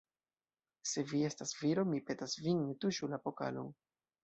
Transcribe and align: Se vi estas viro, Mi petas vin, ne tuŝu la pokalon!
Se 0.91 1.03
vi 1.11 1.21
estas 1.29 1.53
viro, 1.59 1.85
Mi 1.91 2.01
petas 2.09 2.35
vin, 2.47 2.65
ne 2.71 2.77
tuŝu 2.87 3.13
la 3.15 3.23
pokalon! 3.29 3.73